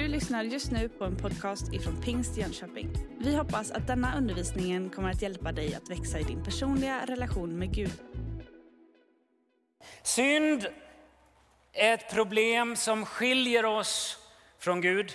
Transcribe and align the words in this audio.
Du 0.00 0.08
lyssnar 0.08 0.42
just 0.42 0.70
nu 0.70 0.88
på 0.88 1.04
en 1.04 1.16
podcast 1.16 1.72
ifrån 1.72 2.02
Pingst 2.02 2.36
Jönköping. 2.36 2.90
Vi 3.18 3.36
hoppas 3.36 3.70
att 3.70 3.86
denna 3.86 4.16
undervisning 4.16 4.90
kommer 4.90 5.10
att 5.10 5.22
hjälpa 5.22 5.52
dig 5.52 5.74
att 5.74 5.90
växa 5.90 6.18
i 6.18 6.22
din 6.22 6.44
personliga 6.44 7.06
relation 7.06 7.58
med 7.58 7.74
Gud. 7.74 7.92
Synd 10.02 10.66
är 11.72 11.94
ett 11.94 12.10
problem 12.10 12.76
som 12.76 13.06
skiljer 13.06 13.64
oss 13.64 14.18
från 14.58 14.80
Gud. 14.80 15.12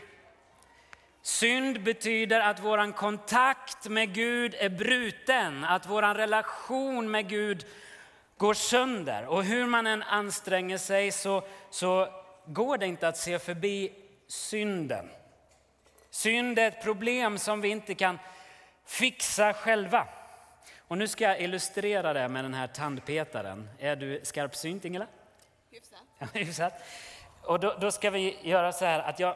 Synd 1.22 1.84
betyder 1.84 2.40
att 2.40 2.64
vår 2.64 2.92
kontakt 2.92 3.90
med 3.90 4.14
Gud 4.14 4.56
är 4.60 4.70
bruten, 4.70 5.64
att 5.64 5.90
vår 5.90 6.16
relation 6.16 7.12
med 7.12 7.30
Gud 7.30 7.66
går 8.38 8.54
sönder. 8.54 9.26
Och 9.26 9.44
hur 9.44 9.66
man 9.66 9.88
än 9.88 10.04
anstränger 10.04 10.78
sig 10.78 11.12
så, 11.12 11.44
så 11.70 12.08
går 12.46 12.78
det 12.78 12.86
inte 12.86 13.08
att 13.08 13.18
se 13.18 13.40
förbi 13.40 14.05
synden. 14.28 15.10
Synd 16.10 16.60
är 16.60 16.68
ett 16.68 16.84
problem 16.84 17.38
som 17.38 17.62
vi 17.62 17.70
inte 17.70 17.96
kan 17.96 18.20
fixa 18.86 19.54
själva. 19.54 20.08
Och 20.88 20.98
nu 20.98 21.08
ska 21.08 21.24
jag 21.24 21.42
illustrera 21.42 22.14
det 22.14 22.28
med 22.28 22.44
den 22.44 22.54
här 22.54 22.68
tandpetaren. 22.68 23.70
Är 23.80 23.96
du 23.96 24.22
skarpsynt 24.24 24.86
Ingela? 24.86 25.08
Hyfsat. 25.72 26.00
Hyfsat. 26.34 26.74
Och 27.42 27.60
då, 27.60 27.76
då, 27.80 27.92
ska 27.92 28.10
vi 28.10 28.38
göra 28.42 28.72
så 28.72 28.86
här 28.86 29.00
att 29.00 29.20
jag, 29.20 29.36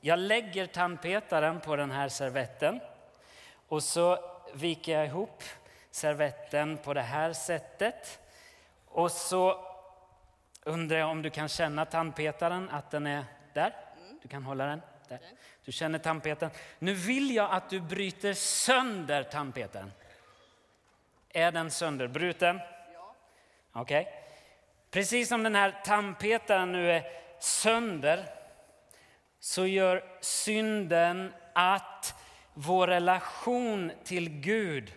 jag 0.00 0.18
lägger 0.18 0.66
tandpetaren 0.66 1.60
på 1.60 1.76
den 1.76 1.90
här 1.90 2.08
servetten 2.08 2.80
och 3.68 3.82
så 3.82 4.18
viker 4.54 4.92
jag 4.92 5.06
ihop 5.06 5.42
servetten 5.90 6.76
på 6.76 6.94
det 6.94 7.02
här 7.02 7.32
sättet. 7.32 8.18
Och 8.86 9.10
så 9.10 9.64
undrar 10.64 10.98
jag 10.98 11.10
om 11.10 11.22
du 11.22 11.30
kan 11.30 11.48
känna 11.48 11.84
tandpetaren, 11.84 12.68
att 12.70 12.90
den 12.90 13.06
är 13.06 13.24
där. 13.52 13.74
Du 14.22 14.28
kan 14.28 14.42
hålla 14.42 14.66
den 14.66 14.82
där. 15.08 15.20
Du 15.64 15.72
känner 15.72 15.98
tandpetaren. 15.98 16.52
Nu 16.78 16.94
vill 16.94 17.34
jag 17.34 17.50
att 17.50 17.70
du 17.70 17.80
bryter 17.80 18.34
sönder 18.34 19.22
tandpetaren. 19.22 19.92
Är 21.28 21.52
den 21.52 21.70
sönderbruten? 21.70 22.60
Ja. 22.94 23.14
Okej. 23.72 24.00
Okay. 24.00 24.12
Precis 24.90 25.28
som 25.28 25.42
den 25.42 25.54
här 25.54 25.80
tandpetaren 25.84 26.72
nu 26.72 26.92
är 26.92 27.04
sönder 27.40 28.26
så 29.40 29.66
gör 29.66 30.04
synden 30.20 31.34
att 31.52 32.14
vår 32.54 32.86
relation 32.86 33.92
till 34.04 34.28
Gud 34.28 34.92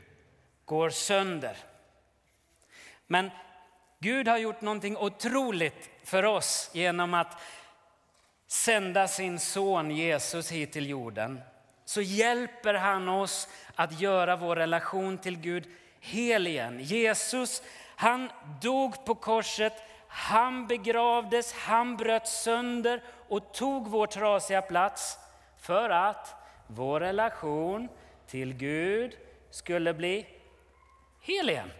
går 0.65 0.89
sönder. 0.89 1.57
Men 3.07 3.31
Gud 3.99 4.27
har 4.27 4.37
gjort 4.37 4.61
någonting 4.61 4.97
otroligt 4.97 5.89
för 6.03 6.25
oss 6.25 6.71
genom 6.73 7.13
att 7.13 7.41
sända 8.53 9.07
sin 9.07 9.39
son 9.39 9.91
Jesus 9.91 10.51
hit 10.51 10.71
till 10.71 10.89
jorden. 10.89 11.41
Så 11.85 12.01
hjälper 12.01 12.73
han 12.73 13.09
oss 13.09 13.47
att 13.75 13.99
göra 13.99 14.35
vår 14.35 14.55
relation 14.55 15.17
till 15.17 15.39
Gud 15.39 15.67
hel 15.99 16.47
igen. 16.47 16.79
Jesus, 16.79 17.63
han 17.95 18.29
dog 18.61 19.05
på 19.05 19.15
korset, 19.15 19.73
han 20.07 20.67
begravdes, 20.67 21.53
han 21.53 21.97
bröt 21.97 22.27
sönder 22.27 23.03
och 23.27 23.53
tog 23.53 23.87
vår 23.87 24.07
trasiga 24.07 24.61
plats 24.61 25.17
för 25.57 25.89
att 25.89 26.35
vår 26.67 26.99
relation 26.99 27.89
till 28.27 28.53
Gud 28.53 29.17
skulle 29.49 29.93
bli 29.93 30.27
hel 31.21 31.49
igen. 31.49 31.71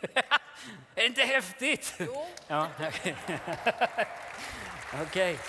är 1.00 1.02
det 1.02 1.06
inte 1.06 1.22
häftigt? 1.22 1.94
Jo. 1.98 2.26
Ja. 2.48 2.68
Okej. 5.02 5.38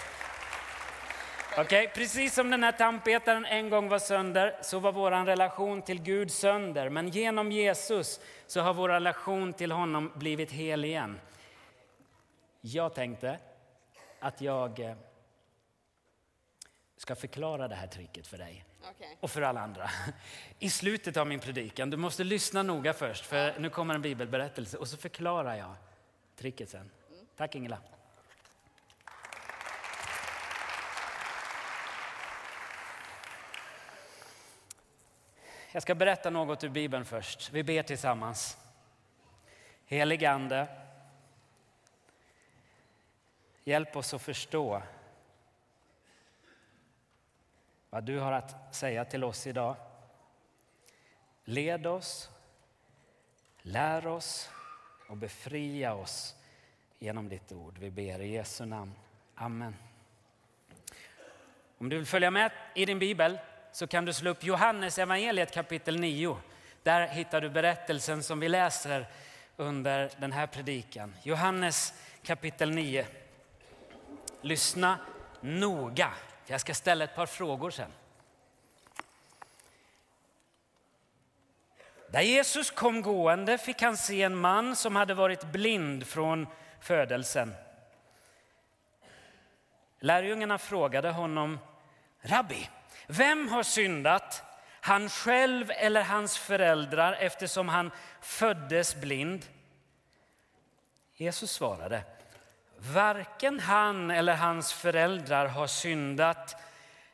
Okay. 1.58 1.88
Precis 1.88 2.34
som 2.34 2.50
den 2.50 2.64
här 2.64 2.72
tandpetaren 2.72 3.46
en 3.46 3.70
gång 3.70 3.90
var 3.90 4.00
sönder 4.00 4.56
så 4.62 4.80
var 4.80 4.92
vår 4.92 5.26
relation 5.26 5.82
till 5.82 6.02
Gud 6.02 6.32
sönder. 6.32 6.90
Men 6.90 7.10
genom 7.10 7.52
Jesus 7.52 8.20
så 8.48 8.62
har 8.62 8.74
vår 8.74 8.90
relation 8.90 9.54
till 9.54 9.72
honom 9.72 10.12
blivit 10.16 10.52
hel 10.52 10.86
igen. 10.86 11.20
Jag 12.62 12.94
tänkte 12.94 13.38
att 14.20 14.42
jag 14.42 14.80
eh, 14.80 14.96
ska 17.02 17.16
förklara 17.16 17.68
det 17.68 17.76
här 17.76 17.88
tricket 17.88 18.28
för 18.28 18.38
dig 18.38 18.66
Okay. 18.82 19.16
och 19.20 19.32
för 19.32 19.42
alla 19.42 19.62
andra. 19.62 19.90
I 20.60 20.70
slutet 20.70 21.18
av 21.18 21.28
min 21.28 21.40
predikan, 21.40 21.90
du 21.90 21.98
måste 21.98 22.24
lyssna 22.24 22.64
noga 22.64 22.94
först 22.94 23.26
för 23.26 23.60
nu 23.60 23.70
kommer 23.70 23.96
en 23.96 24.02
bibelberättelse 24.02 24.78
och 24.78 24.88
så 24.88 24.98
förklarar 24.98 25.56
jag 25.56 25.76
tricket 26.36 26.70
sen. 26.70 26.92
Tack 27.36 27.56
Ingela. 27.56 27.78
Jag 35.72 35.82
ska 35.82 35.96
berätta 35.96 36.30
något 36.30 36.64
ur 36.64 36.70
Bibeln 36.70 37.06
först. 37.06 37.52
Vi 37.52 37.64
ber 37.64 37.84
tillsammans. 37.84 38.58
Helig 39.86 40.26
Ande, 40.26 40.68
hjälp 43.64 43.96
oss 43.96 44.14
att 44.14 44.22
förstå 44.22 44.82
vad 47.92 48.04
du 48.04 48.20
har 48.20 48.32
att 48.32 48.76
säga 48.76 49.06
till 49.06 49.24
oss 49.24 49.48
idag. 49.48 49.76
Led 51.44 51.88
oss, 51.88 52.30
lär 53.62 54.08
oss 54.08 54.50
och 55.10 55.18
befria 55.18 55.94
oss 55.94 56.36
genom 57.00 57.30
ditt 57.30 57.52
ord. 57.52 57.78
Vi 57.78 57.92
ber 57.92 58.22
i 58.22 58.32
Jesu 58.32 58.66
namn. 58.66 58.94
Amen. 59.36 59.76
Om 61.78 61.90
du 61.90 61.98
vill 61.98 62.06
följa 62.06 62.32
med 62.32 62.52
i 62.76 62.86
din 62.86 63.00
bibel 63.00 63.40
så 63.72 63.88
kan 63.88 64.06
du 64.06 64.14
slå 64.14 64.30
upp 64.30 64.44
Johannes 64.44 65.00
evangeliet 65.00 65.54
kapitel 65.54 66.00
9. 66.00 66.38
Där 66.84 67.08
hittar 67.08 67.42
du 67.42 67.50
berättelsen 67.50 68.24
som 68.24 68.40
vi 68.40 68.50
läser 68.50 69.08
under 69.58 70.12
den 70.18 70.32
här 70.32 70.48
predikan. 70.48 71.16
Johannes 71.24 71.94
kapitel 72.24 72.72
9. 72.72 73.06
Lyssna 74.42 75.00
noga, 75.42 76.14
jag 76.52 76.62
ska 76.62 76.74
ställa 76.74 77.04
ett 77.04 77.16
par 77.16 77.26
frågor 77.26 77.72
sen. 77.72 77.92
Där 82.10 82.22
Jesus 82.22 82.72
kom 82.72 83.02
gående 83.02 83.58
fick 83.58 83.82
han 83.82 83.98
se 83.98 84.22
en 84.22 84.36
man 84.36 84.76
som 84.76 84.96
hade 84.96 85.14
varit 85.14 85.44
blind 85.44 86.08
från 86.08 86.48
födelsen. 86.80 87.54
Lärjungarna 90.00 90.58
frågade 90.58 91.10
honom, 91.10 91.60
Rabbi, 92.22 92.70
vem 93.08 93.48
har 93.48 93.64
syndat, 93.64 94.44
han 94.82 95.10
själv 95.10 95.72
eller 95.72 96.04
hans 96.04 96.38
föräldrar 96.38 97.14
eftersom 97.14 97.70
han 97.70 97.92
föddes 98.22 98.96
blind? 98.96 99.46
Jesus 101.16 101.52
svarade, 101.52 102.04
varken 102.82 103.60
han 103.60 104.12
eller 104.12 104.36
hans 104.36 104.74
föräldrar 104.74 105.48
har 105.48 105.68
syndat, 105.68 106.62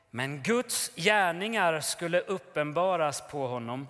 men 0.09 0.43
Guds 0.43 0.91
gärningar 0.95 1.79
skulle 1.79 2.19
uppenbaras 2.19 3.27
på 3.31 3.47
honom. 3.47 3.87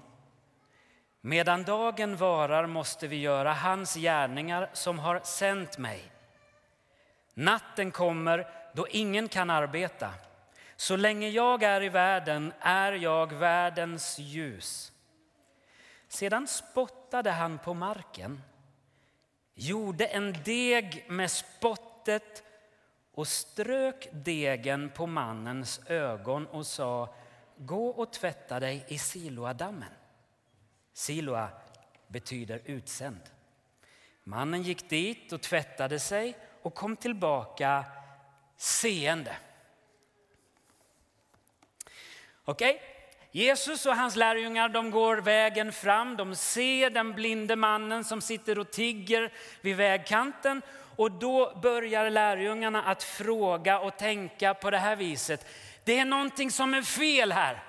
Medan 1.21 1.63
dagen 1.63 2.17
varar 2.17 2.67
måste 2.67 3.07
vi 3.07 3.15
göra 3.15 3.53
hans 3.53 3.95
gärningar 3.95 4.69
som 4.73 4.99
har 4.99 5.19
sänt 5.23 5.77
mig. 5.77 6.11
Natten 7.33 7.91
kommer 7.91 8.47
då 8.73 8.87
ingen 8.87 9.27
kan 9.27 9.49
arbeta. 9.49 10.13
Så 10.75 10.95
länge 10.95 11.29
jag 11.29 11.63
är 11.63 11.83
i 11.83 11.89
världen 11.89 12.53
är 12.59 12.91
jag 12.91 13.33
världens 13.33 14.19
ljus. 14.19 14.91
Sedan 16.07 16.47
spottade 16.47 17.31
han 17.31 17.57
på 17.57 17.73
marken, 17.73 18.41
gjorde 19.57 20.05
en 20.05 20.33
deg 20.45 21.05
med 21.09 21.31
spottet 21.31 22.43
och 23.13 23.27
strök 23.27 24.07
degen 24.11 24.89
på 24.89 25.07
mannens 25.07 25.81
ögon 25.87 26.47
och 26.47 26.65
sa 26.65 27.15
Gå 27.57 27.87
och 27.87 28.13
tvätta 28.13 28.59
dig 28.59 28.85
i 28.87 28.97
Siloadammen. 28.97 29.89
Siloa 30.93 31.49
betyder 32.07 32.61
utsänd. 32.65 33.19
Mannen 34.23 34.63
gick 34.63 34.89
dit 34.89 35.33
och 35.33 35.41
tvättade 35.41 35.99
sig 35.99 36.37
och 36.61 36.73
kom 36.73 36.95
tillbaka 36.95 37.85
seende. 38.57 39.37
Okej, 42.45 42.75
okay. 42.75 42.96
Jesus 43.31 43.85
och 43.85 43.95
hans 43.95 44.15
lärjungar 44.15 44.69
de 44.69 44.91
går 44.91 45.17
vägen 45.17 45.71
fram. 45.71 46.17
De 46.17 46.35
ser 46.35 46.89
den 46.89 47.13
blinde 47.13 47.55
mannen 47.55 48.03
som 48.03 48.21
sitter 48.21 48.59
och 48.59 48.71
tigger 48.71 49.31
vid 49.61 49.75
vägkanten. 49.75 50.61
Och 50.95 51.11
då 51.11 51.59
börjar 51.61 52.09
lärjungarna 52.09 52.83
att 52.83 53.03
fråga 53.03 53.79
och 53.79 53.97
tänka 53.97 54.53
på 54.53 54.71
det 54.71 54.77
här 54.77 54.95
viset. 54.95 55.45
Det 55.83 55.99
är 55.99 56.05
någonting 56.05 56.51
som 56.51 56.73
är 56.73 56.81
fel 56.81 57.31
här. 57.31 57.63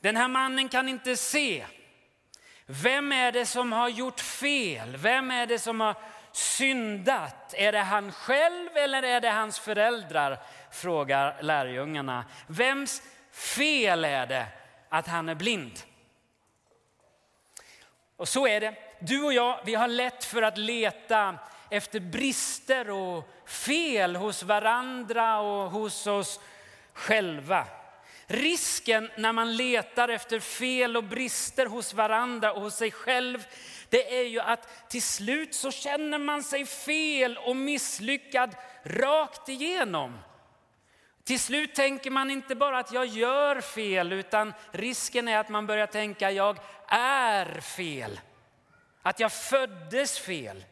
Den 0.00 0.16
här 0.16 0.28
mannen 0.28 0.68
kan 0.68 0.88
inte 0.88 1.16
se. 1.16 1.64
Vem 2.66 3.12
är 3.12 3.32
det 3.32 3.46
som 3.46 3.72
har 3.72 3.88
gjort 3.88 4.20
fel? 4.20 4.96
Vem 4.96 5.30
är 5.30 5.46
det 5.46 5.58
som 5.58 5.80
har 5.80 5.94
syndat? 6.32 7.54
Är 7.54 7.72
det 7.72 7.78
han 7.78 8.12
själv 8.12 8.76
eller 8.76 9.02
är 9.02 9.20
det 9.20 9.30
hans 9.30 9.58
föräldrar? 9.58 10.38
Frågar 10.72 11.42
lärjungarna. 11.42 12.24
Vems 12.46 13.02
fel 13.32 14.04
är 14.04 14.26
det 14.26 14.46
att 14.90 15.06
han 15.06 15.28
är 15.28 15.34
blind? 15.34 15.80
Och 18.16 18.28
så 18.28 18.46
är 18.46 18.60
det. 18.60 18.74
Du 19.00 19.22
och 19.22 19.32
jag, 19.32 19.60
vi 19.64 19.74
har 19.74 19.88
lätt 19.88 20.24
för 20.24 20.42
att 20.42 20.58
leta 20.58 21.38
efter 21.70 22.00
brister 22.00 22.90
och 22.90 23.28
fel 23.46 24.16
hos 24.16 24.42
varandra 24.42 25.40
och 25.40 25.70
hos 25.70 26.06
oss 26.06 26.40
själva. 26.92 27.66
Risken 28.26 29.10
när 29.16 29.32
man 29.32 29.56
letar 29.56 30.08
efter 30.08 30.40
fel 30.40 30.96
och 30.96 31.04
brister 31.04 31.66
hos 31.66 31.94
varandra 31.94 32.52
och 32.52 32.62
hos 32.62 32.76
sig 32.76 32.90
själv, 32.90 33.46
det 33.88 34.18
är 34.18 34.24
ju 34.24 34.40
att 34.40 34.88
till 34.90 35.02
slut 35.02 35.54
så 35.54 35.70
känner 35.70 36.18
man 36.18 36.42
sig 36.42 36.66
fel 36.66 37.38
och 37.38 37.56
misslyckad 37.56 38.56
rakt 38.82 39.48
igenom. 39.48 40.18
Till 41.24 41.40
slut 41.40 41.74
tänker 41.74 42.10
man 42.10 42.30
inte 42.30 42.54
bara 42.54 42.78
att 42.78 42.92
jag 42.92 43.06
gör 43.06 43.60
fel, 43.60 44.12
utan 44.12 44.52
risken 44.70 45.28
är 45.28 45.38
att 45.38 45.48
man 45.48 45.66
börjar 45.66 45.86
tänka 45.86 46.30
jag 46.30 46.58
är 46.88 47.60
fel. 47.60 48.20
Att 49.02 49.20
jag 49.20 49.32
föddes 49.32 50.18
fel. 50.18 50.64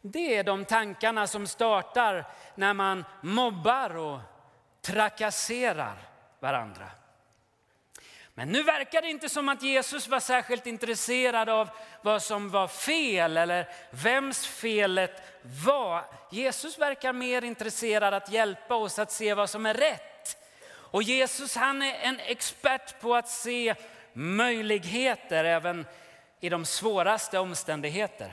Det 0.00 0.36
är 0.36 0.44
de 0.44 0.64
tankarna 0.64 1.26
som 1.26 1.46
startar 1.46 2.26
när 2.54 2.74
man 2.74 3.04
mobbar 3.20 3.96
och 3.96 4.20
trakasserar 4.82 5.96
varandra. 6.40 6.90
Men 8.38 8.48
nu 8.48 8.62
verkar 8.62 9.02
det 9.02 9.10
inte 9.10 9.28
som 9.28 9.48
att 9.48 9.62
Jesus 9.62 10.08
var 10.08 10.20
särskilt 10.20 10.66
intresserad 10.66 11.48
av 11.48 11.68
vad 12.02 12.22
som 12.22 12.50
var 12.50 12.68
fel 12.68 13.36
eller 13.36 13.68
vems 13.90 14.46
felet 14.46 15.22
var. 15.64 16.04
Jesus 16.30 16.78
verkar 16.78 17.12
mer 17.12 17.44
intresserad 17.44 18.14
att 18.14 18.32
hjälpa 18.32 18.74
oss 18.74 18.98
att 18.98 19.12
se 19.12 19.34
vad 19.34 19.50
som 19.50 19.66
är 19.66 19.74
rätt. 19.74 20.36
Och 20.68 21.02
Jesus 21.02 21.56
han 21.56 21.82
är 21.82 21.94
en 21.94 22.20
expert 22.20 23.00
på 23.00 23.14
att 23.14 23.28
se 23.28 23.74
möjligheter 24.12 25.44
även 25.44 25.86
i 26.40 26.48
de 26.48 26.64
svåraste 26.64 27.38
omständigheter. 27.38 28.32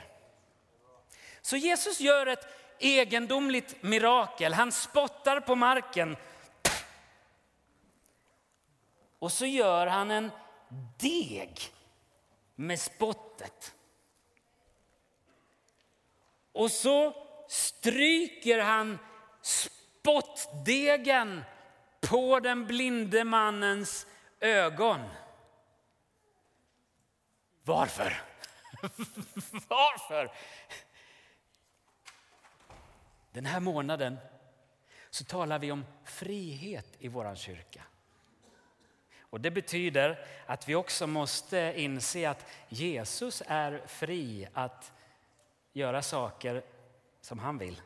Så 1.42 1.56
Jesus 1.56 2.00
gör 2.00 2.26
ett 2.26 2.46
egendomligt 2.78 3.82
mirakel. 3.82 4.54
Han 4.54 4.72
spottar 4.72 5.40
på 5.40 5.54
marken 5.54 6.16
och 9.24 9.32
så 9.32 9.46
gör 9.46 9.86
han 9.86 10.10
en 10.10 10.30
deg 10.98 11.60
med 12.54 12.80
spottet. 12.80 13.74
Och 16.52 16.70
så 16.70 17.14
stryker 17.48 18.58
han 18.58 18.98
spottdegen 19.42 21.44
på 22.00 22.40
den 22.40 22.66
blinde 22.66 23.24
mannens 23.24 24.06
ögon. 24.40 25.00
Varför? 27.62 28.22
Varför? 29.68 30.32
Den 33.32 33.46
här 33.46 33.60
månaden 33.60 34.18
så 35.10 35.24
talar 35.24 35.58
vi 35.58 35.72
om 35.72 35.84
frihet 36.04 36.96
i 36.98 37.08
vår 37.08 37.34
kyrka. 37.34 37.82
Och 39.34 39.40
Det 39.40 39.50
betyder 39.50 40.18
att 40.46 40.68
vi 40.68 40.74
också 40.74 41.06
måste 41.06 41.74
inse 41.76 42.30
att 42.30 42.46
Jesus 42.68 43.42
är 43.46 43.82
fri 43.86 44.48
att 44.52 44.92
göra 45.72 46.02
saker 46.02 46.62
som 47.20 47.38
han 47.38 47.58
vill. 47.58 47.80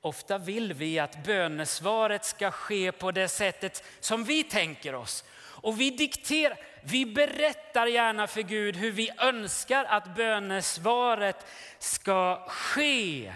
Ofta 0.00 0.38
vill 0.38 0.72
vi 0.72 0.98
att 0.98 1.24
bönesvaret 1.24 2.24
ska 2.24 2.50
ske 2.50 2.92
på 2.92 3.10
det 3.10 3.28
sättet 3.28 3.84
som 4.00 4.24
vi 4.24 4.44
tänker 4.44 4.94
oss. 4.94 5.24
Och 5.40 5.80
vi 5.80 5.90
dikterar, 5.90 6.58
vi 6.82 7.06
berättar 7.06 7.86
gärna 7.86 8.26
för 8.26 8.42
Gud 8.42 8.76
hur 8.76 8.92
vi 8.92 9.10
önskar 9.18 9.84
att 9.84 10.16
bönesvaret 10.16 11.46
ska 11.78 12.44
ske. 12.48 13.32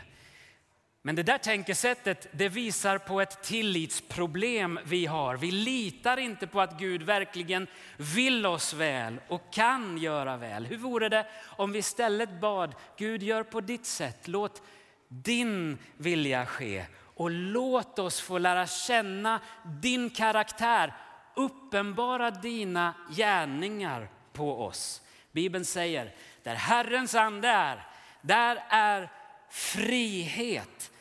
Men 1.05 1.15
det 1.15 1.23
där 1.23 1.39
tänkesättet 1.39 2.27
det 2.33 2.49
visar 2.49 2.99
på 2.99 3.21
ett 3.21 3.43
tillitsproblem 3.43 4.81
vi 4.85 5.07
har. 5.07 5.37
Vi 5.37 5.51
litar 5.51 6.17
inte 6.17 6.47
på 6.47 6.61
att 6.61 6.79
Gud 6.79 7.03
verkligen 7.03 7.67
vill 7.97 8.47
oss 8.47 8.75
väl 8.75 9.21
och 9.29 9.53
kan 9.53 9.99
göra 9.99 10.37
väl. 10.37 10.67
Hur 10.67 10.77
vore 10.77 11.09
det 11.09 11.27
om 11.45 11.73
vi 11.73 11.79
istället 11.79 12.41
bad 12.41 12.75
Gud 12.97 13.23
gör 13.23 13.43
på 13.43 13.61
ditt 13.61 13.87
sätt, 13.87 14.29
låt 14.29 14.63
din 15.09 15.79
vilja 15.97 16.47
ske 16.47 16.85
och 17.15 17.31
låt 17.31 17.99
oss 17.99 18.21
få 18.21 18.39
lära 18.39 18.67
känna 18.67 19.41
din 19.65 20.11
karaktär, 20.11 20.95
uppenbara 21.37 22.31
dina 22.31 22.95
gärningar 23.11 24.09
på 24.33 24.65
oss. 24.65 25.03
Bibeln 25.33 25.65
säger, 25.65 26.15
där 26.43 26.55
Herrens 26.55 27.15
ande 27.15 27.49
är, 27.49 27.87
där 28.21 28.65
är 28.69 29.11
frihet. 29.51 30.92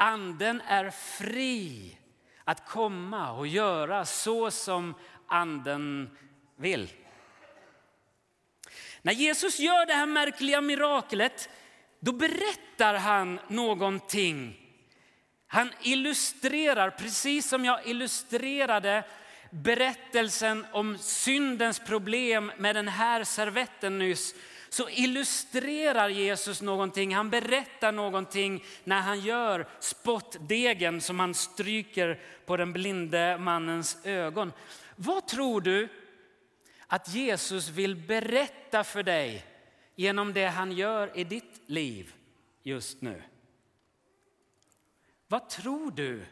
Anden 0.00 0.60
är 0.60 0.90
fri 0.90 1.96
att 2.44 2.68
komma 2.68 3.32
och 3.32 3.46
göra 3.46 4.04
så 4.04 4.50
som 4.50 4.94
anden 5.26 6.10
vill. 6.56 6.88
När 9.02 9.12
Jesus 9.12 9.58
gör 9.58 9.86
det 9.86 9.92
här 9.92 10.06
märkliga 10.06 10.60
miraklet, 10.60 11.48
då 12.00 12.12
berättar 12.12 12.94
han 12.94 13.40
någonting. 13.48 14.60
Han 15.46 15.72
illustrerar, 15.82 16.90
precis 16.90 17.48
som 17.48 17.64
jag 17.64 17.86
illustrerade 17.86 19.04
berättelsen 19.50 20.66
om 20.72 20.98
syndens 20.98 21.78
problem 21.78 22.52
med 22.58 22.76
den 22.76 22.88
här 22.88 23.24
servetten 23.24 23.98
nyss, 23.98 24.34
så 24.68 24.88
illustrerar 24.88 26.08
Jesus 26.08 26.62
någonting. 26.62 27.14
Han 27.14 27.30
berättar 27.30 27.92
någonting 27.92 28.64
när 28.84 29.00
han 29.00 29.20
gör 29.20 29.68
spottdegen 29.80 31.00
som 31.00 31.20
han 31.20 31.34
stryker 31.34 32.20
på 32.46 32.56
den 32.56 32.72
blinde 32.72 33.38
mannens 33.38 33.98
ögon. 34.04 34.52
Vad 34.96 35.26
tror 35.26 35.60
du 35.60 35.88
att 36.86 37.14
Jesus 37.14 37.68
vill 37.68 37.96
berätta 37.96 38.84
för 38.84 39.02
dig 39.02 39.44
genom 39.94 40.32
det 40.32 40.46
han 40.46 40.72
gör 40.72 41.18
i 41.18 41.24
ditt 41.24 41.60
liv 41.66 42.14
just 42.62 43.02
nu? 43.02 43.22
Vad 45.28 45.48
tror 45.48 45.90
du 45.90 46.24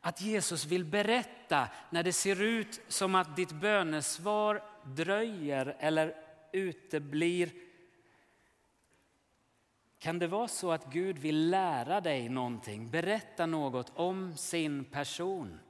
att 0.00 0.20
Jesus 0.20 0.64
vill 0.64 0.84
berätta 0.84 1.68
när 1.90 2.02
det 2.02 2.12
ser 2.12 2.42
ut 2.42 2.80
som 2.88 3.14
att 3.14 3.36
ditt 3.36 3.52
bönesvar 3.52 4.62
dröjer 4.84 5.76
eller 5.78 6.14
uteblir 6.52 7.50
kan 9.98 10.18
det 10.18 10.26
vara 10.26 10.48
så 10.48 10.72
att 10.72 10.92
Gud 10.92 11.18
vill 11.18 11.50
lära 11.50 12.00
dig 12.00 12.28
någonting, 12.28 12.90
berätta 12.90 13.46
något 13.46 13.92
om 13.94 14.36
sin 14.36 14.84
person 14.84 15.60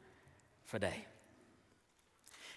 för 0.66 0.78
dig? 0.78 1.08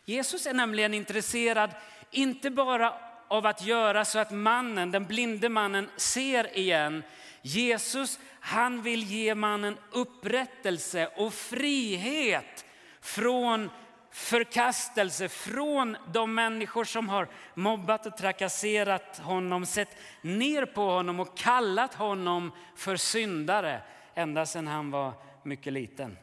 Jesus 0.05 0.45
är 0.45 0.53
nämligen 0.53 0.93
intresserad 0.93 1.71
inte 2.11 2.49
bara 2.49 2.93
av 3.27 3.45
att 3.45 3.65
göra 3.65 4.05
så 4.05 4.19
att 4.19 4.31
mannen, 4.31 4.91
den 4.91 5.05
blinde 5.05 5.49
mannen 5.49 5.89
ser 5.97 6.57
igen. 6.57 7.03
Jesus 7.41 8.19
han 8.39 8.81
vill 8.81 9.03
ge 9.03 9.35
mannen 9.35 9.77
upprättelse 9.91 11.09
och 11.15 11.33
frihet 11.33 12.65
från 13.01 13.69
förkastelse 14.11 15.29
från 15.29 15.97
de 16.13 16.35
människor 16.35 16.83
som 16.83 17.09
har 17.09 17.27
mobbat 17.53 18.05
och 18.05 18.17
trakasserat 18.17 19.17
honom, 19.17 19.65
sett 19.65 19.97
ner 20.21 20.65
på 20.65 20.81
honom 20.81 21.19
och 21.19 21.37
kallat 21.37 21.93
honom 21.93 22.51
för 22.75 22.95
syndare 22.95 23.81
ända 24.15 24.45
sedan 24.45 24.67
han 24.67 24.91
var 24.91 25.13
mycket 25.43 25.73
liten. 25.73 26.17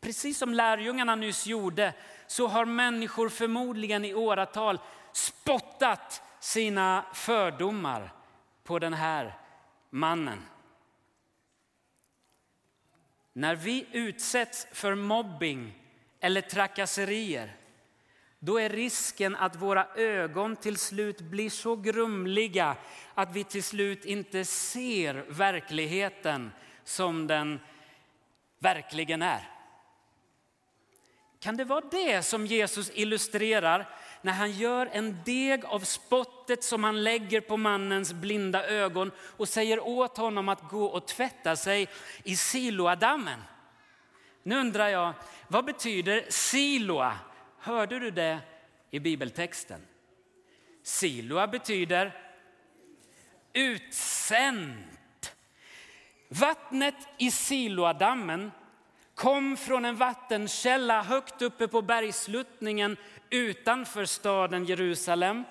Precis 0.00 0.38
som 0.38 0.54
lärjungarna 0.54 1.14
nyss 1.14 1.46
gjorde 1.46 1.92
så 2.26 2.46
har 2.46 2.64
människor 2.64 3.28
förmodligen 3.28 4.04
i 4.04 4.14
åratal 4.14 4.78
spottat 5.12 6.22
sina 6.40 7.04
fördomar 7.12 8.12
på 8.64 8.78
den 8.78 8.94
här 8.94 9.38
mannen. 9.90 10.42
När 13.32 13.54
vi 13.54 13.86
utsätts 13.92 14.66
för 14.72 14.94
mobbing 14.94 15.83
eller 16.24 16.40
trakasserier, 16.40 17.56
då 18.38 18.60
är 18.60 18.68
risken 18.68 19.36
att 19.36 19.56
våra 19.56 19.86
ögon 19.96 20.56
till 20.56 20.76
slut 20.76 21.20
blir 21.20 21.50
så 21.50 21.76
grumliga 21.76 22.76
att 23.14 23.36
vi 23.36 23.44
till 23.44 23.62
slut 23.62 24.04
inte 24.04 24.44
ser 24.44 25.24
verkligheten 25.28 26.52
som 26.84 27.26
den 27.26 27.60
verkligen 28.58 29.22
är. 29.22 29.48
Kan 31.40 31.56
det 31.56 31.64
vara 31.64 31.84
det 31.90 32.22
som 32.22 32.46
Jesus 32.46 32.90
illustrerar 32.94 33.88
när 34.22 34.32
han 34.32 34.52
gör 34.52 34.88
en 34.92 35.18
deg 35.24 35.64
av 35.64 35.80
spottet 35.80 36.64
som 36.64 36.84
han 36.84 37.04
lägger 37.04 37.40
på 37.40 37.56
mannens 37.56 38.12
blinda 38.12 38.66
ögon 38.66 39.10
och 39.18 39.48
säger 39.48 39.80
åt 39.80 40.16
honom 40.16 40.48
att 40.48 40.68
gå 40.70 40.84
och 40.84 41.06
tvätta 41.06 41.56
sig 41.56 41.88
i 42.22 42.36
Siloadammen. 42.36 43.40
Nu 44.46 44.56
undrar 44.56 44.88
jag, 44.88 45.12
vad 45.48 45.64
betyder 45.64 46.24
Siloa? 46.28 47.18
Hörde 47.58 47.98
du 47.98 48.10
det 48.10 48.38
i 48.90 49.00
bibeltexten? 49.00 49.80
Siloa 50.82 51.46
betyder 51.46 52.12
utsänd. 53.52 54.84
Vattnet 56.28 56.94
i 57.18 57.30
Siloadammen 57.30 58.50
kom 59.14 59.56
från 59.56 59.84
en 59.84 59.96
vattenkälla 59.96 61.02
högt 61.02 61.42
uppe 61.42 61.68
på 61.68 61.82
bergsluttningen 61.82 62.96
utanför 63.30 64.04
staden 64.04 64.64
Jerusalem. 64.64 65.44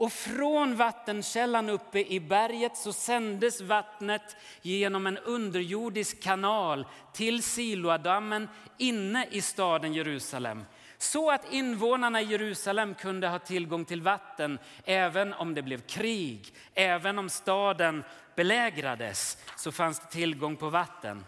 Och 0.00 0.12
från 0.12 0.76
vattenkällan 0.76 1.68
uppe 1.68 2.00
i 2.00 2.20
berget 2.20 2.76
så 2.76 2.92
sändes 2.92 3.60
vattnet 3.60 4.36
genom 4.62 5.06
en 5.06 5.18
underjordisk 5.18 6.22
kanal 6.22 6.86
till 7.12 7.42
Siloadammen 7.42 8.48
inne 8.78 9.26
i 9.30 9.40
staden 9.40 9.94
Jerusalem. 9.94 10.64
Så 10.98 11.30
att 11.30 11.52
invånarna 11.52 12.20
i 12.20 12.24
Jerusalem 12.24 12.94
kunde 12.94 13.28
ha 13.28 13.38
tillgång 13.38 13.84
till 13.84 14.02
vatten 14.02 14.58
även 14.84 15.34
om 15.34 15.54
det 15.54 15.62
blev 15.62 15.80
krig, 15.80 16.54
även 16.74 17.18
om 17.18 17.28
staden 17.28 18.04
belägrades 18.36 19.38
så 19.56 19.72
fanns 19.72 20.00
det 20.00 20.10
tillgång 20.10 20.56
på 20.56 20.70
vatten. 20.70 21.24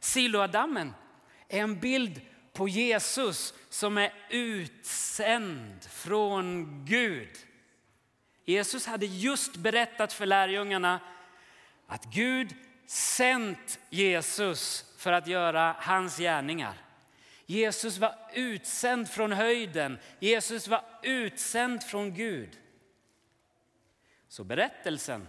Siloadammen 0.00 0.94
är 1.48 1.60
en 1.60 1.80
bild 1.80 2.20
på 2.52 2.68
Jesus 2.68 3.54
som 3.68 3.98
är 3.98 4.12
utsänd 4.30 5.84
från 5.90 6.66
Gud. 6.84 7.28
Jesus 8.44 8.86
hade 8.86 9.06
just 9.06 9.56
berättat 9.56 10.12
för 10.12 10.26
lärjungarna 10.26 11.00
att 11.86 12.04
Gud 12.04 12.54
sänt 12.86 13.78
Jesus 13.90 14.84
för 14.98 15.12
att 15.12 15.26
göra 15.26 15.76
hans 15.78 16.16
gärningar. 16.16 16.74
Jesus 17.46 17.98
var 17.98 18.14
utsänd 18.34 19.10
från 19.10 19.32
höjden. 19.32 19.98
Jesus 20.18 20.68
var 20.68 20.84
utsänd 21.02 21.82
från 21.82 22.14
Gud. 22.14 22.58
Så 24.28 24.44
berättelsen, 24.44 25.28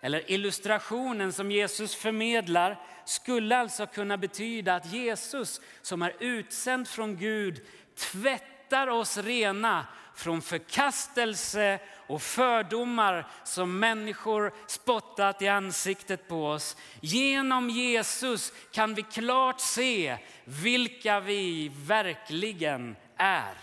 eller 0.00 0.30
illustrationen 0.30 1.32
som 1.32 1.50
Jesus 1.50 1.94
förmedlar 1.94 2.80
skulle 3.04 3.56
alltså 3.56 3.86
kunna 3.86 4.16
betyda 4.16 4.74
att 4.74 4.92
Jesus 4.92 5.60
som 5.82 6.02
är 6.02 6.14
utsänd 6.20 6.88
från 6.88 7.16
Gud 7.16 7.60
tvättar 7.96 8.86
oss 8.86 9.18
rena 9.18 9.86
från 10.14 10.42
förkastelse 10.42 11.80
och 12.06 12.22
fördomar 12.22 13.30
som 13.44 13.78
människor 13.78 14.54
spottat 14.66 15.42
i 15.42 15.48
ansiktet 15.48 16.28
på 16.28 16.46
oss. 16.46 16.76
Genom 17.00 17.70
Jesus 17.70 18.52
kan 18.70 18.94
vi 18.94 19.02
klart 19.02 19.60
se 19.60 20.18
vilka 20.44 21.20
vi 21.20 21.68
verkligen 21.74 22.96
är. 23.16 23.54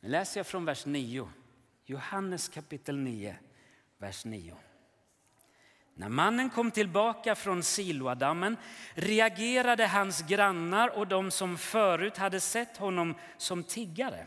Nu 0.00 0.08
läser 0.08 0.40
jag 0.40 0.46
från 0.46 0.64
vers 0.64 0.86
9. 0.86 1.28
Johannes 1.84 2.48
kapitel 2.48 2.96
9, 2.96 3.36
vers 3.98 4.24
9. 4.24 4.56
När 5.98 6.08
mannen 6.08 6.50
kom 6.50 6.70
tillbaka 6.70 7.34
från 7.34 7.62
Siloadammen 7.62 8.56
reagerade 8.94 9.86
hans 9.86 10.22
grannar 10.22 10.88
och 10.88 11.06
de 11.06 11.30
som 11.30 11.58
förut 11.58 12.16
hade 12.16 12.40
sett 12.40 12.76
honom 12.76 13.14
som 13.36 13.64
tiggare. 13.64 14.26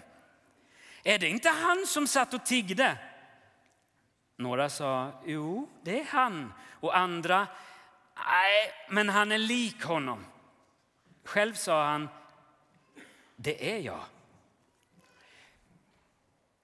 Är 1.04 1.20
det 1.20 1.28
inte 1.28 1.50
han 1.50 1.86
som 1.88 2.08
satt 2.08 2.34
och 2.34 2.46
tiggde? 2.46 2.98
Några 4.36 4.70
sa, 4.70 5.12
jo, 5.26 5.70
det 5.84 6.00
är 6.00 6.06
han. 6.06 6.54
Och 6.72 6.98
andra, 6.98 7.48
nej, 8.16 8.72
men 8.90 9.10
han 9.10 9.32
är 9.32 9.38
lik 9.38 9.84
honom. 9.84 10.26
Själv 11.24 11.54
sa 11.54 11.86
han, 11.86 12.10
det 13.36 13.76
är 13.76 13.80
jag. 13.80 14.04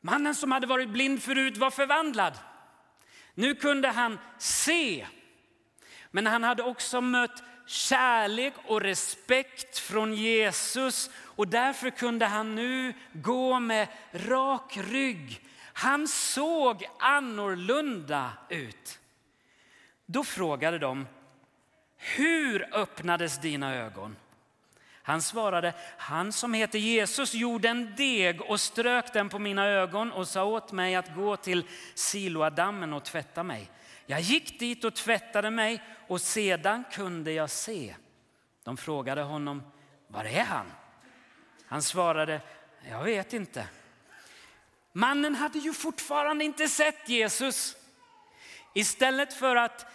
Mannen 0.02 0.36
som 0.36 0.52
hade 0.52 0.68
varit 0.68 0.90
blind 0.90 1.24
förut 1.24 1.58
var 1.58 1.72
förvandlad. 1.72 2.34
Nu 3.36 3.56
kunde 3.56 3.88
han 3.88 4.20
se, 4.38 5.08
men 6.12 6.28
han 6.28 6.44
hade 6.44 6.64
också 6.64 7.02
mött 7.02 7.44
kärlek 7.66 8.54
och 8.66 8.82
respekt 8.82 9.78
från 9.78 10.14
Jesus 10.14 11.10
och 11.16 11.48
därför 11.48 11.90
kunde 11.90 12.26
han 12.26 12.56
nu 12.56 12.94
gå 13.14 13.60
med 13.60 13.88
rak 14.12 14.78
rygg. 14.78 15.42
Han 15.74 16.08
såg 16.08 16.86
annorlunda 17.00 18.32
ut. 18.50 19.00
Då 20.06 20.24
frågade 20.24 20.80
de, 20.80 21.08
hur 21.98 22.76
öppnades 22.76 23.42
dina 23.42 23.76
ögon? 23.76 24.16
Han 25.06 25.22
svarade, 25.22 25.74
han 25.98 26.32
som 26.32 26.54
heter 26.54 26.80
Jesus 26.80 27.34
gjorde 27.34 27.70
en 27.70 27.96
deg 27.96 28.42
och 28.42 28.62
strök 28.62 29.14
den 29.14 29.30
på 29.30 29.40
mina 29.40 29.66
ögon 29.66 30.12
och 30.12 30.28
sa 30.28 30.44
åt 30.44 30.72
mig 30.72 30.96
att 30.96 31.16
gå 31.16 31.38
till 31.38 31.68
Siloadammen 31.96 32.94
och 32.94 33.04
tvätta 33.04 33.44
mig. 33.44 33.72
Jag 34.06 34.22
gick 34.22 34.60
dit 34.60 34.84
och 34.84 34.94
tvättade 34.94 35.52
mig 35.52 35.84
och 36.08 36.22
sedan 36.22 36.84
kunde 36.92 37.32
jag 37.32 37.50
se. 37.50 37.96
De 38.64 38.78
frågade 38.78 39.22
honom, 39.22 39.64
var 40.08 40.26
är 40.26 40.44
han? 40.44 40.72
Han 41.66 41.82
svarade, 41.82 42.42
jag 42.90 43.04
vet 43.04 43.34
inte. 43.34 43.68
Mannen 44.92 45.36
hade 45.36 45.60
ju 45.60 45.74
fortfarande 45.74 46.46
inte 46.46 46.68
sett 46.68 47.10
Jesus. 47.10 47.76
Istället 48.74 49.34
för 49.34 49.56
att 49.56 49.86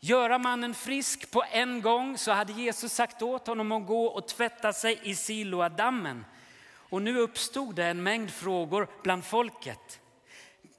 göra 0.00 0.38
mannen 0.38 0.74
frisk 0.74 1.30
på 1.30 1.44
en 1.50 1.82
gång 1.82 2.18
så 2.18 2.32
hade 2.32 2.52
Jesus 2.52 2.92
sagt 2.92 3.22
åt 3.22 3.46
honom 3.46 3.72
att 3.72 3.86
gå 3.86 4.06
och 4.06 4.28
tvätta 4.28 4.72
sig 4.72 5.00
i 5.02 5.14
Siloadammen. 5.14 6.24
Och 6.72 7.02
nu 7.02 7.18
uppstod 7.18 7.74
det 7.74 7.84
en 7.84 8.02
mängd 8.02 8.30
frågor 8.30 8.88
bland 9.02 9.24
folket. 9.24 10.00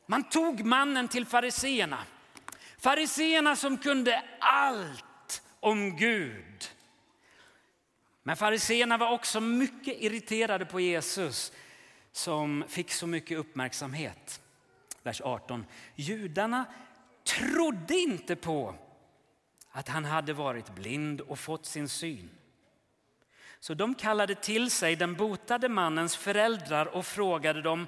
Man 0.06 0.24
tog 0.24 0.66
mannen 0.66 1.08
till 1.08 1.26
fariseerna. 1.26 2.04
Fariseerna 2.78 3.56
som 3.56 3.78
kunde 3.78 4.24
allt 4.40 5.42
om 5.60 5.98
Gud. 5.98 6.72
Men 8.24 8.38
fariseerna 8.38 8.98
var 8.98 9.12
också 9.12 9.40
mycket 9.42 10.02
irriterade 10.02 10.66
på 10.66 10.80
Jesus 10.80 11.52
som 12.12 12.64
fick 12.68 12.92
så 12.92 13.08
mycket 13.08 13.38
uppmärksamhet. 13.38 14.42
Vers 15.04 15.22
18. 15.22 15.66
Judarna 15.96 16.66
trodde 17.24 17.94
inte 17.94 18.36
på 18.36 18.76
att 19.72 19.88
han 19.88 20.06
hade 20.06 20.34
varit 20.34 20.76
blind 20.76 21.22
och 21.22 21.40
fått 21.40 21.66
sin 21.66 21.90
syn. 21.90 22.30
Så 23.60 23.74
de 23.74 23.96
kallade 23.96 24.36
till 24.36 24.72
sig 24.72 24.96
den 24.96 25.16
botade 25.16 25.70
mannens 25.70 26.16
föräldrar 26.16 26.86
och 26.86 27.06
frågade 27.06 27.62
dem, 27.62 27.88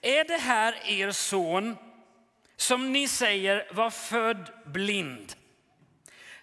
är 0.00 0.24
det 0.24 0.38
här 0.38 0.74
er 0.86 1.10
son 1.10 1.76
som 2.56 2.92
ni 2.92 3.08
säger 3.08 3.72
var 3.72 3.90
född 3.90 4.52
blind? 4.64 5.32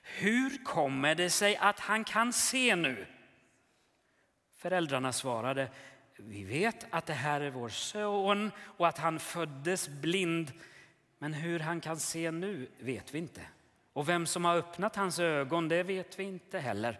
Hur 0.01 0.63
kommer 0.63 1.15
det 1.15 1.29
sig 1.29 1.55
att 1.55 1.79
han 1.79 2.03
kan 2.03 2.33
se 2.33 2.75
nu? 2.75 3.05
Föräldrarna 4.57 5.13
svarade, 5.13 5.69
vi 6.17 6.43
vet 6.43 6.85
att 6.89 7.05
det 7.05 7.13
här 7.13 7.41
är 7.41 7.50
vår 7.50 7.69
son 7.69 8.51
och 8.59 8.88
att 8.88 8.97
han 8.97 9.19
föddes 9.19 9.89
blind, 9.89 10.51
men 11.17 11.33
hur 11.33 11.59
han 11.59 11.81
kan 11.81 12.00
se 12.00 12.31
nu 12.31 12.67
vet 12.79 13.13
vi 13.13 13.17
inte. 13.17 13.41
Och 13.93 14.10
vem 14.10 14.25
som 14.25 14.45
har 14.45 14.55
öppnat 14.55 14.95
hans 14.95 15.19
ögon, 15.19 15.67
det 15.67 15.83
vet 15.83 16.19
vi 16.19 16.24
inte 16.24 16.60
heller. 16.60 17.00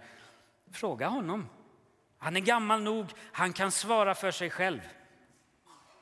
Fråga 0.72 1.08
honom. 1.08 1.50
Han 2.18 2.36
är 2.36 2.40
gammal 2.40 2.82
nog, 2.82 3.06
han 3.32 3.54
kan 3.54 3.72
svara 3.72 4.16
för 4.16 4.32
sig 4.32 4.50
själv. 4.50 4.82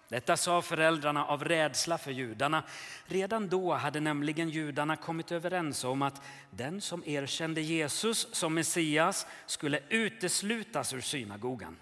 Detta 0.10 0.38
sa 0.38 0.62
föräldrarna 0.62 1.26
av 1.26 1.44
rädsla 1.44 1.98
för 1.98 2.12
judarna. 2.12 2.64
Redan 3.06 3.50
då 3.50 3.74
hade 3.74 4.00
nämligen 4.00 4.50
judarna 4.50 4.96
kommit 4.96 5.32
överens 5.32 5.84
om 5.84 6.02
att 6.02 6.22
den 6.50 6.82
som 6.82 7.04
erkände 7.06 7.62
Jesus 7.62 8.36
som 8.36 8.54
Messias 8.54 9.28
skulle 9.46 9.80
uteslutas 9.90 10.94
ur 10.94 11.02
synagogan. 11.02 11.78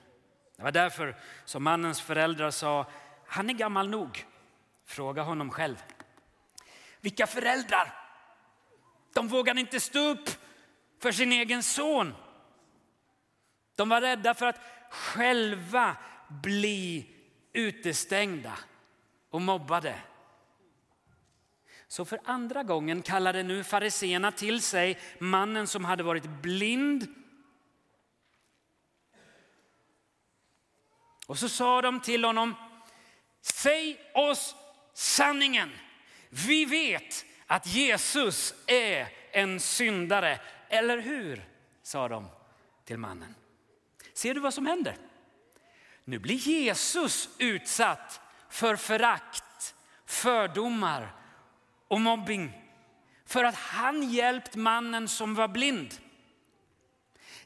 Det 0.55 0.63
var 0.63 0.71
därför 0.71 1.15
som 1.45 1.63
mannens 1.63 2.01
föräldrar 2.01 2.51
sa, 2.51 2.85
han 3.27 3.49
är 3.49 3.53
gammal 3.53 3.89
nog. 3.89 4.25
Fråga 4.85 5.21
honom 5.21 5.49
själv. 5.49 5.83
Vilka 7.01 7.27
föräldrar? 7.27 8.06
De 9.17 9.27
vågade 9.27 9.59
inte 9.59 9.79
stå 9.79 10.00
upp 10.00 10.29
för 11.00 11.12
sin 11.12 11.31
egen 11.31 11.63
son. 11.63 12.13
De 13.75 13.89
var 13.89 14.01
rädda 14.01 14.33
för 14.33 14.45
att 14.45 14.59
själva 14.89 15.95
bli 16.29 17.07
utestängda 17.53 18.53
och 19.29 19.41
mobbade. 19.41 19.95
Så 21.88 22.05
för 22.05 22.19
andra 22.24 22.63
gången 22.63 23.01
kallade 23.01 23.43
nu 23.43 23.63
fariseerna 23.63 24.31
till 24.31 24.62
sig 24.62 25.00
mannen 25.19 25.67
som 25.67 25.86
hade 25.86 26.03
varit 26.03 26.25
blind 26.41 27.07
Och 31.25 31.39
så 31.39 31.50
sa 31.50 31.81
de 31.81 32.00
till 32.00 32.25
honom, 32.25 32.55
säg 33.41 34.00
oss 34.13 34.55
sanningen. 34.93 35.71
Vi 36.29 36.65
vet 36.65 37.25
att 37.47 37.67
Jesus 37.67 38.53
är 38.67 39.07
en 39.31 39.59
syndare, 39.59 40.39
eller 40.69 40.97
hur? 40.97 41.47
sa 41.83 42.07
de 42.07 42.27
till 42.85 42.97
mannen. 42.97 43.35
Ser 44.13 44.33
du 44.33 44.39
vad 44.39 44.53
som 44.53 44.65
händer? 44.65 44.97
Nu 46.03 46.19
blir 46.19 46.35
Jesus 46.35 47.29
utsatt 47.37 48.21
för 48.49 48.75
förakt, 48.75 49.75
fördomar 50.05 51.15
och 51.87 52.01
mobbing 52.01 52.67
för 53.25 53.43
att 53.43 53.55
han 53.55 54.09
hjälpt 54.09 54.55
mannen 54.55 55.07
som 55.07 55.35
var 55.35 55.47
blind. 55.47 55.93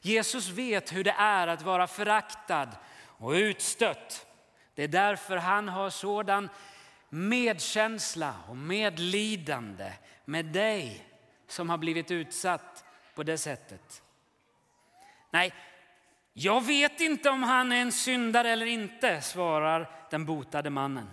Jesus 0.00 0.48
vet 0.48 0.92
hur 0.92 1.04
det 1.04 1.14
är 1.18 1.46
att 1.46 1.62
vara 1.62 1.86
föraktad 1.86 2.68
och 2.94 3.30
utstött. 3.30 4.26
Det 4.74 4.82
är 4.82 4.88
därför 4.88 5.36
han 5.36 5.68
har 5.68 5.90
sådan 5.90 6.48
medkänsla 7.14 8.34
och 8.48 8.56
medlidande 8.56 9.92
med 10.24 10.44
dig 10.44 11.06
som 11.48 11.70
har 11.70 11.78
blivit 11.78 12.10
utsatt 12.10 12.84
på 13.14 13.22
det 13.22 13.38
sättet. 13.38 14.02
Nej, 15.30 15.54
jag 16.32 16.64
vet 16.64 17.00
inte 17.00 17.30
om 17.30 17.42
han 17.42 17.72
är 17.72 17.76
en 17.76 17.92
syndare 17.92 18.50
eller 18.50 18.66
inte, 18.66 19.20
svarar 19.20 19.90
den 20.10 20.24
botade 20.24 20.70
mannen. 20.70 21.10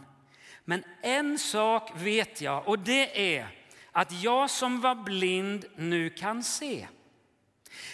Men 0.66 0.84
en 1.02 1.40
sak 1.40 1.92
vet 1.96 2.42
jag 2.42 2.68
och 2.68 2.80
det 2.80 3.36
är 3.38 3.48
att 3.92 4.12
jag 4.12 4.50
som 4.50 4.82
var 4.82 4.96
blind 4.96 5.66
nu 5.76 6.10
kan 6.10 6.44
se. 6.44 6.88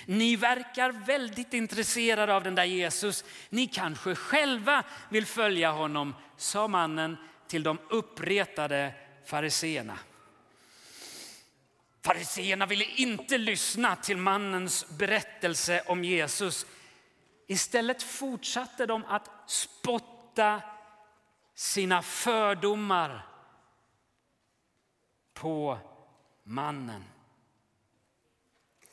Ni 0.05 0.35
verkar 0.35 0.91
väldigt 0.91 1.53
intresserade 1.53 2.35
av 2.35 2.43
den 2.43 2.55
där 2.55 2.63
Jesus. 2.63 3.23
Ni 3.49 3.67
kanske 3.67 4.15
själva 4.15 4.83
vill 5.09 5.25
följa 5.25 5.71
honom, 5.71 6.15
sa 6.37 6.67
mannen 6.67 7.17
till 7.47 7.63
de 7.63 7.79
uppretade 7.89 8.93
fariseerna. 9.25 9.99
Fariseerna 12.01 12.65
ville 12.65 12.85
inte 12.85 13.37
lyssna 13.37 13.95
till 13.95 14.17
mannens 14.17 14.89
berättelse 14.89 15.83
om 15.87 16.03
Jesus. 16.03 16.65
Istället 17.47 18.03
fortsatte 18.03 18.85
de 18.85 19.05
att 19.05 19.29
spotta 19.45 20.61
sina 21.55 22.01
fördomar 22.01 23.27
på 25.33 25.79
mannen. 26.43 27.03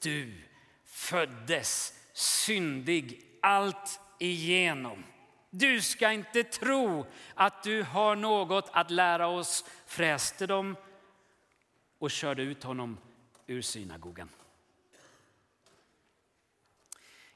Du 0.02 0.42
föddes 0.84 1.94
syndig 2.12 3.22
allt 3.42 4.00
igenom. 4.18 5.04
Du 5.54 5.80
ska 5.80 6.12
inte 6.12 6.42
tro 6.42 7.06
att 7.34 7.62
du 7.62 7.82
har 7.82 8.16
något 8.16 8.70
att 8.72 8.90
lära 8.90 9.26
oss, 9.26 9.64
fräste 9.86 10.46
de 10.46 10.76
och 11.98 12.10
körde 12.10 12.42
ut 12.42 12.62
honom 12.62 12.98
ur 13.46 13.62
synagogan. 13.62 14.28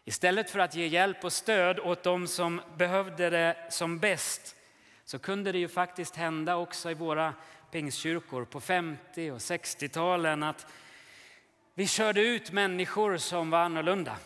Istället 0.05 0.51
för 0.51 0.59
att 0.59 0.75
ge 0.75 0.87
hjälp 0.87 1.25
och 1.25 1.33
stöd 1.33 1.81
åt 1.81 2.03
dem 2.03 2.27
som 2.27 2.61
behövde 2.77 3.31
det 3.31 3.67
som 3.71 3.99
bäst 3.99 4.57
så 5.05 5.19
kunde 5.19 5.53
det 5.53 5.59
ju 5.59 5.69
faktiskt 5.69 6.17
hända 6.17 6.57
också 6.57 6.91
i 6.91 6.95
våra 6.95 7.35
pingstkyrkor 7.71 8.45
på 8.45 8.61
50 8.61 9.31
och 9.31 9.39
60-talen 9.39 10.43
att 10.43 10.67
vi 11.75 11.87
körde 11.87 12.21
ut 12.21 12.53
människor 12.53 13.17
som 13.17 13.51
var 13.51 13.59
annorlunda. 13.59 14.17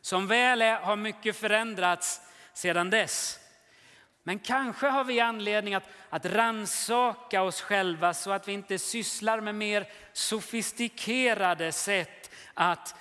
Som 0.00 0.26
väl 0.26 0.62
är 0.62 0.80
har 0.80 0.96
mycket 0.96 1.36
förändrats 1.36 2.27
sedan 2.58 2.90
dess. 2.90 3.38
Men 4.22 4.38
kanske 4.38 4.86
har 4.86 5.04
vi 5.04 5.20
anledning 5.20 5.74
att, 5.74 5.88
att 6.10 6.26
ransaka 6.26 7.42
oss 7.42 7.60
själva 7.60 8.14
så 8.14 8.30
att 8.30 8.48
vi 8.48 8.52
inte 8.52 8.78
sysslar 8.78 9.40
med 9.40 9.54
mer 9.54 9.88
sofistikerade 10.12 11.72
sätt 11.72 12.30
att 12.54 12.94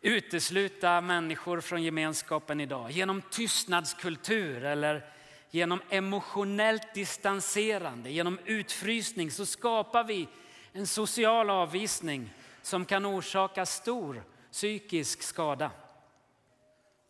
utesluta 0.00 1.00
människor 1.00 1.60
från 1.60 1.82
gemenskapen 1.82 2.60
idag. 2.60 2.90
Genom 2.90 3.22
tystnadskultur 3.22 4.64
eller 4.64 5.04
genom 5.50 5.82
emotionellt 5.90 6.94
distanserande, 6.94 8.10
genom 8.10 8.38
utfrysning 8.44 9.30
så 9.30 9.46
skapar 9.46 10.04
vi 10.04 10.28
en 10.72 10.86
social 10.86 11.50
avvisning 11.50 12.30
som 12.62 12.84
kan 12.84 13.06
orsaka 13.06 13.66
stor 13.66 14.22
psykisk 14.52 15.22
skada. 15.22 15.70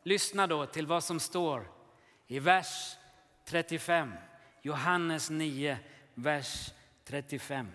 Lyssna 0.06 0.46
då 0.46 0.66
till 0.66 0.86
vad 0.86 1.04
som 1.04 1.20
står 1.20 1.72
i 2.26 2.38
vers 2.38 2.96
35, 3.44 4.12
Johannes 4.62 5.30
9, 5.30 5.78
vers 6.14 6.72
35. 7.04 7.70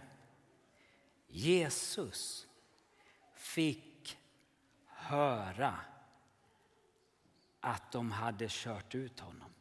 Jesus 1.27 2.47
fick 3.33 4.17
höra 4.85 5.79
att 7.59 7.91
de 7.91 8.11
hade 8.11 8.47
kört 8.49 8.95
ut 8.95 9.19
honom. 9.19 9.53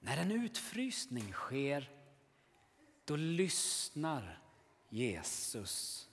När 0.00 0.16
en 0.16 0.30
utfrysning 0.30 1.32
sker, 1.32 1.90
då 3.04 3.16
lyssnar 3.16 4.42
Jesus. 4.88 6.09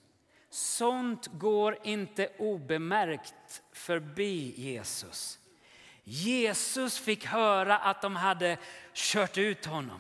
Sånt 0.50 1.28
går 1.28 1.78
inte 1.84 2.30
obemärkt 2.38 3.62
förbi 3.72 4.54
Jesus. 4.58 5.40
Jesus 6.04 7.00
fick 7.00 7.26
höra 7.26 7.78
att 7.78 8.02
de 8.02 8.16
hade 8.16 8.58
kört 8.94 9.38
ut 9.38 9.66
honom. 9.66 10.00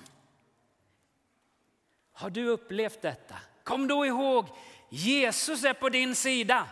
Har 2.14 2.30
du 2.30 2.48
upplevt 2.48 3.02
detta? 3.02 3.36
Kom 3.64 3.88
då 3.88 4.06
ihåg, 4.06 4.48
Jesus 4.90 5.64
är 5.64 5.74
på 5.74 5.90
din 5.90 6.16
sida. 6.16 6.68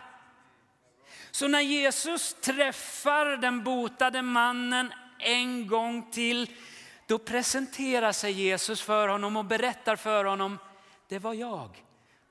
Så 1.31 1.47
när 1.47 1.61
Jesus 1.61 2.33
träffar 2.33 3.25
den 3.25 3.63
botade 3.63 4.21
mannen 4.21 4.93
en 5.19 5.67
gång 5.67 6.11
till 6.11 6.55
då 7.07 7.17
presenterar 7.17 8.11
sig 8.11 8.31
Jesus 8.31 8.81
för 8.81 9.07
honom 9.07 9.37
och 9.37 9.45
berättar 9.45 9.95
för 9.95 10.25
honom, 10.25 10.59
det 11.07 11.19
var 11.19 11.33
jag 11.33 11.83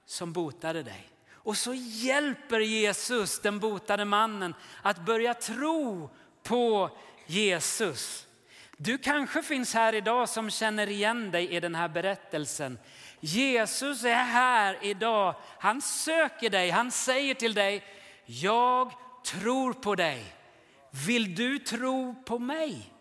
som 0.07 0.33
botade 0.33 0.83
dig. 0.83 1.14
Och 1.45 1.57
så 1.57 1.75
hjälper 1.75 2.61
Jesus 2.61 3.41
den 3.41 3.59
botade 3.59 4.05
mannen 4.05 4.55
att 4.83 5.05
börja 5.05 5.35
tro 5.35 6.11
på 6.43 6.91
Jesus. 7.27 8.27
Du 8.77 8.99
kanske 8.99 9.43
finns 9.43 9.75
här 9.75 9.95
idag 9.95 10.29
som 10.29 10.51
känner 10.51 10.89
igen 10.89 11.31
dig 11.31 11.51
i 11.51 11.61
den 11.61 11.75
här 11.75 11.89
berättelsen. 11.89 12.79
Jesus 13.21 14.05
är 14.05 14.15
här 14.15 14.79
idag. 14.83 15.35
Han 15.59 15.83
söker 15.83 16.51
dig. 16.51 16.71
Han 16.71 16.91
säger 16.91 17.35
till 17.35 17.55
dig, 17.55 17.85
jag 18.27 18.93
tror 19.25 19.73
på 19.73 19.95
dig. 19.95 20.25
Vill 21.07 21.35
du 21.35 21.59
tro 21.59 22.15
på 22.25 22.39
mig? 22.39 22.93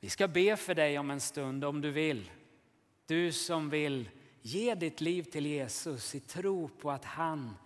Vi 0.00 0.10
ska 0.10 0.28
be 0.28 0.56
för 0.56 0.74
dig 0.74 0.98
om 0.98 1.10
en 1.10 1.20
stund 1.20 1.64
om 1.64 1.80
du 1.80 1.90
vill. 1.90 2.30
Du 3.06 3.32
som 3.32 3.70
vill 3.70 4.08
ge 4.42 4.74
ditt 4.74 5.00
liv 5.00 5.22
till 5.22 5.46
Jesus 5.46 6.14
i 6.14 6.20
tro 6.20 6.68
på 6.68 6.90
att 6.90 7.04
han 7.04 7.56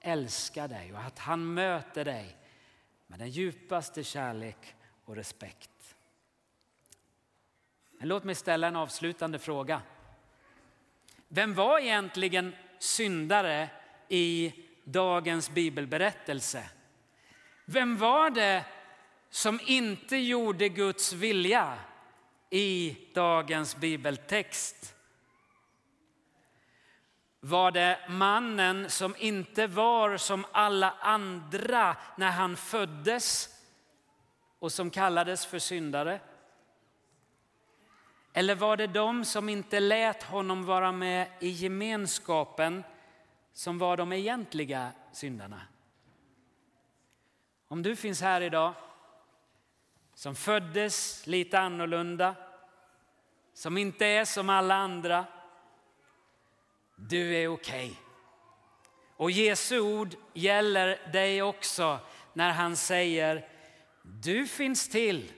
älskar 0.00 0.68
dig 0.68 0.92
och 0.92 1.00
att 1.00 1.18
han 1.18 1.54
möter 1.54 2.04
dig 2.04 2.36
med 3.06 3.18
den 3.18 3.30
djupaste 3.30 4.04
kärlek 4.04 4.74
och 5.04 5.16
respekt. 5.16 5.96
Men 7.98 8.08
låt 8.08 8.24
mig 8.24 8.34
ställa 8.34 8.66
en 8.66 8.76
avslutande 8.76 9.38
fråga. 9.38 9.82
Vem 11.28 11.54
var 11.54 11.78
egentligen 11.78 12.54
syndare 12.78 13.70
i 14.08 14.52
dagens 14.84 15.50
bibelberättelse? 15.50 16.70
Vem 17.64 17.96
var 17.96 18.30
det 18.30 18.64
som 19.30 19.60
inte 19.66 20.16
gjorde 20.16 20.68
Guds 20.68 21.12
vilja 21.12 21.78
i 22.50 22.96
dagens 23.14 23.76
bibeltext? 23.76 24.94
Var 27.44 27.70
det 27.70 27.98
mannen 28.08 28.90
som 28.90 29.14
inte 29.18 29.66
var 29.66 30.16
som 30.16 30.44
alla 30.52 30.94
andra 31.00 31.96
när 32.16 32.30
han 32.30 32.56
föddes 32.56 33.48
och 34.58 34.72
som 34.72 34.90
kallades 34.90 35.46
för 35.46 35.58
syndare? 35.58 36.20
Eller 38.32 38.54
var 38.54 38.76
det 38.76 38.86
de 38.86 39.24
som 39.24 39.48
inte 39.48 39.80
lät 39.80 40.22
honom 40.22 40.64
vara 40.64 40.92
med 40.92 41.28
i 41.40 41.48
gemenskapen 41.48 42.84
som 43.52 43.78
var 43.78 43.96
de 43.96 44.12
egentliga 44.12 44.92
syndarna? 45.12 45.60
Om 47.68 47.82
du 47.82 47.96
finns 47.96 48.20
här 48.20 48.40
idag 48.40 48.74
som 50.14 50.34
föddes 50.34 51.26
lite 51.26 51.58
annorlunda, 51.58 52.34
som 53.54 53.78
inte 53.78 54.06
är 54.06 54.24
som 54.24 54.50
alla 54.50 54.74
andra. 54.74 55.24
Du 56.96 57.34
är 57.34 57.48
okej. 57.48 57.86
Okay. 57.86 57.96
Och 59.16 59.30
Jesu 59.30 59.80
ord 59.80 60.14
gäller 60.32 61.12
dig 61.12 61.42
också 61.42 61.98
när 62.32 62.52
han 62.52 62.76
säger 62.76 63.48
du 64.02 64.46
finns 64.46 64.88
till 64.88 65.32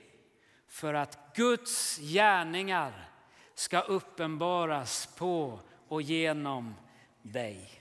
för 0.69 0.95
att 0.95 1.37
Guds 1.37 1.99
gärningar 1.99 3.11
ska 3.55 3.81
uppenbaras 3.81 5.17
på 5.17 5.61
och 5.89 6.03
genom 6.03 6.75
dig. 7.23 7.81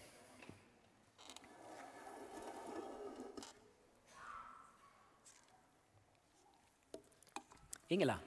Ingela, 7.87 8.19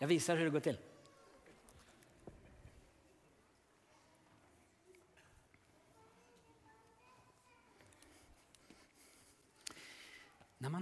jag 0.00 0.08
visar 0.08 0.36
hur 0.36 0.44
det 0.44 0.50
går 0.50 0.60
till. 0.60 0.78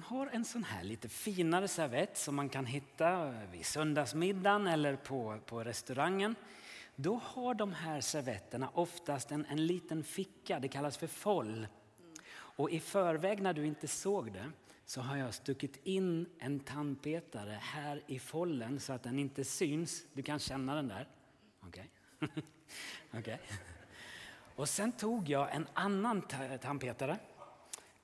Har 0.04 0.26
en 0.26 0.44
sån 0.44 0.64
här 0.64 0.82
lite 0.82 1.08
finare 1.08 1.68
servett 1.68 2.16
som 2.16 2.34
man 2.34 2.48
kan 2.48 2.66
hitta 2.66 3.34
vid 3.52 3.66
söndagsmiddagen 3.66 4.66
eller 4.66 4.96
på, 4.96 5.38
på 5.46 5.64
restaurangen. 5.64 6.34
Då 6.96 7.20
har 7.24 7.54
de 7.54 7.72
här 7.72 8.00
servetterna 8.00 8.70
oftast 8.74 9.30
en, 9.30 9.46
en 9.46 9.66
liten 9.66 10.04
ficka, 10.04 10.60
det 10.60 10.68
kallas 10.68 10.96
för 10.96 11.06
foll. 11.06 11.66
Och 12.32 12.70
i 12.70 12.80
förväg 12.80 13.42
när 13.42 13.52
du 13.52 13.66
inte 13.66 13.88
såg 13.88 14.32
det 14.32 14.50
så 14.84 15.00
har 15.00 15.16
jag 15.16 15.34
stuckit 15.34 15.80
in 15.86 16.26
en 16.38 16.60
tandpetare 16.60 17.58
här 17.60 18.02
i 18.06 18.18
follen 18.18 18.80
så 18.80 18.92
att 18.92 19.02
den 19.02 19.18
inte 19.18 19.44
syns. 19.44 20.04
Du 20.12 20.22
kan 20.22 20.38
känna 20.38 20.74
den 20.74 20.88
där. 20.88 21.08
Okej. 21.60 21.90
Okay. 23.08 23.20
okay. 23.20 23.38
Och 24.56 24.68
sen 24.68 24.92
tog 24.92 25.28
jag 25.28 25.54
en 25.54 25.66
annan 25.74 26.22
tandpetare 26.60 27.18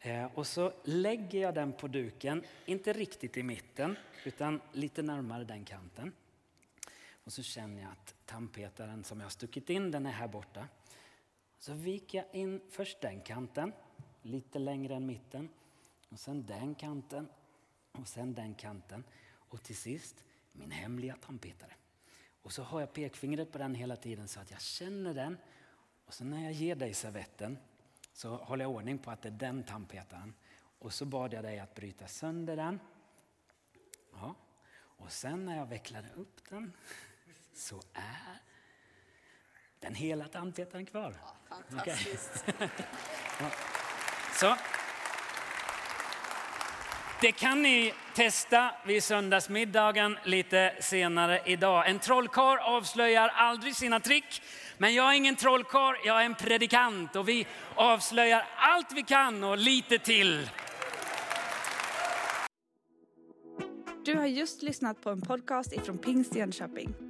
Eh, 0.01 0.25
och 0.35 0.47
så 0.47 0.73
lägger 0.85 1.41
jag 1.41 1.55
den 1.55 1.73
på 1.73 1.89
duken, 1.89 2.45
inte 2.67 2.93
riktigt 2.93 3.37
i 3.37 3.43
mitten 3.43 3.97
utan 4.25 4.61
lite 4.73 5.03
närmare 5.03 5.45
den 5.45 5.65
kanten. 5.65 6.13
Och 7.25 7.33
så 7.33 7.43
känner 7.43 7.83
jag 7.83 7.91
att 7.91 8.15
tandpetaren 8.27 9.05
som 9.05 9.21
jag 9.21 9.25
har 9.25 9.31
stuckit 9.31 9.71
in 9.71 9.91
den 9.91 10.07
är 10.07 10.11
här 10.11 10.29
borta. 10.29 10.69
Så 11.59 11.73
viker 11.73 12.19
jag 12.19 12.41
in 12.41 12.61
först 12.71 13.01
den 13.01 13.21
kanten, 13.21 13.73
lite 14.23 14.59
längre 14.59 14.95
än 14.95 15.07
mitten. 15.07 15.49
Och 16.09 16.19
sen 16.19 16.47
den 16.47 16.75
kanten 16.75 17.29
och 17.93 18.09
sen 18.09 18.35
den 18.35 18.55
kanten. 18.55 19.05
Och 19.33 19.63
till 19.63 19.77
sist 19.77 20.25
min 20.53 20.71
hemliga 20.71 21.17
tandpetare. 21.17 21.75
Och 22.43 22.53
så 22.53 22.63
har 22.63 22.81
jag 22.81 22.93
pekfingret 22.93 23.53
på 23.53 23.59
den 23.59 23.75
hela 23.75 23.97
tiden 23.97 24.29
så 24.29 24.41
att 24.41 24.51
jag 24.51 24.61
känner 24.61 25.15
den. 25.15 25.37
Och 26.07 26.15
så 26.15 26.25
när 26.25 26.45
jag 26.45 26.53
ger 26.53 26.75
dig 26.75 26.95
servetten 26.95 27.59
så 28.13 28.37
håller 28.37 28.65
jag 28.65 28.73
ordning 28.73 28.99
på 28.99 29.11
att 29.11 29.23
det 29.23 29.29
är 29.29 29.33
den 29.33 29.63
tandpetaren. 29.63 30.35
Och 30.79 30.93
så 30.93 31.05
bad 31.05 31.33
jag 31.33 31.45
dig 31.45 31.59
att 31.59 31.75
bryta 31.75 32.07
sönder 32.07 32.57
den. 32.57 32.81
Ja. 34.13 34.35
Och 34.73 35.13
sen 35.13 35.45
när 35.45 35.57
jag 35.57 35.67
vecklade 35.67 36.09
upp 36.15 36.49
den 36.49 36.73
så 37.55 37.83
är 37.93 38.39
den 39.79 39.95
hela 39.95 40.29
tandpetaren 40.29 40.87
kvar. 40.87 41.15
Ja, 41.23 41.37
fantastiskt. 41.69 42.45
Okay. 42.49 42.69
ja. 43.41 43.51
Så. 44.33 44.57
Det 47.23 47.33
kan 47.33 47.63
ni 47.63 47.93
testa 48.15 48.71
vid 48.87 49.03
söndagsmiddagen 49.03 50.19
lite 50.25 50.73
senare 50.81 51.41
idag. 51.47 51.91
En 51.91 51.99
trollkarl 51.99 52.59
avslöjar 52.59 53.29
aldrig 53.29 53.77
sina 53.77 54.01
trick. 54.01 54.43
Men 54.79 54.95
jag 54.95 55.11
är 55.11 55.17
ingen 55.17 55.37
trollkarl, 55.37 55.97
jag 56.05 56.21
är 56.21 56.25
en 56.25 56.35
predikant 56.35 57.17
och 57.17 57.29
vi 57.29 57.47
avslöjar 57.75 58.45
allt 58.57 58.93
vi 58.93 59.03
kan 59.03 59.45
och 59.45 59.59
lite 59.59 59.99
till. 59.99 60.51
Du 64.05 64.17
har 64.17 64.27
just 64.27 64.63
lyssnat 64.63 65.03
på 65.03 65.11
en 65.11 65.21
podcast 65.21 65.73
ifrån 65.73 65.99
Pingst 65.99 66.37
Jönköping. 66.37 67.10